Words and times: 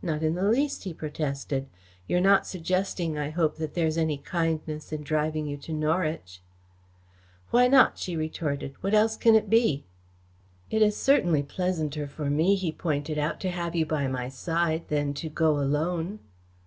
"Not 0.00 0.22
in 0.22 0.34
the 0.34 0.48
least," 0.48 0.84
he 0.84 0.94
protested. 0.94 1.66
"You're 2.06 2.22
not 2.22 2.46
suggesting, 2.46 3.18
I 3.18 3.28
hope, 3.28 3.56
that 3.56 3.74
there 3.74 3.86
is 3.86 3.98
any 3.98 4.16
kindness 4.16 4.92
in 4.94 5.02
driving 5.02 5.44
you 5.46 5.58
to 5.58 5.74
Norwich?" 5.74 6.40
"Why 7.50 7.68
not?" 7.68 7.98
she 7.98 8.16
retorted. 8.16 8.76
"What 8.80 8.94
else 8.94 9.18
can 9.18 9.34
it 9.34 9.50
be?" 9.50 9.84
"It 10.70 10.80
is 10.80 10.96
certainly 10.96 11.42
pleasanter 11.42 12.06
for 12.06 12.30
me," 12.30 12.54
he 12.54 12.72
pointed 12.72 13.18
out, 13.18 13.40
"to 13.40 13.50
have 13.50 13.76
you 13.76 13.84
by 13.84 14.06
my 14.08 14.30
side 14.30 14.88
than 14.88 15.12
to 15.12 15.28
go 15.28 15.60
alone." 15.60 16.20